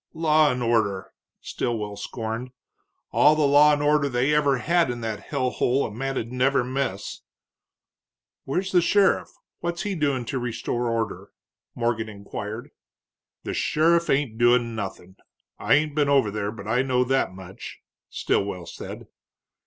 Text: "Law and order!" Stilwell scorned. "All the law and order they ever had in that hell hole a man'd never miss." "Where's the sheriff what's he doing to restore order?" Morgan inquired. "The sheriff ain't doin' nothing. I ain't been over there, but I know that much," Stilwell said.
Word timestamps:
"Law 0.15 0.51
and 0.51 0.63
order!" 0.63 1.13
Stilwell 1.41 1.95
scorned. 1.95 2.49
"All 3.11 3.35
the 3.35 3.43
law 3.45 3.71
and 3.73 3.83
order 3.83 4.09
they 4.09 4.33
ever 4.33 4.57
had 4.57 4.89
in 4.89 5.01
that 5.01 5.19
hell 5.19 5.51
hole 5.51 5.85
a 5.85 5.91
man'd 5.91 6.31
never 6.31 6.63
miss." 6.63 7.19
"Where's 8.43 8.71
the 8.71 8.81
sheriff 8.81 9.29
what's 9.59 9.83
he 9.83 9.93
doing 9.93 10.25
to 10.25 10.39
restore 10.39 10.87
order?" 10.89 11.29
Morgan 11.75 12.09
inquired. 12.09 12.71
"The 13.43 13.53
sheriff 13.53 14.09
ain't 14.09 14.39
doin' 14.39 14.73
nothing. 14.73 15.17
I 15.59 15.75
ain't 15.75 15.93
been 15.93 16.09
over 16.09 16.31
there, 16.31 16.51
but 16.51 16.67
I 16.67 16.81
know 16.81 17.03
that 17.03 17.31
much," 17.33 17.77
Stilwell 18.09 18.65
said. 18.65 19.05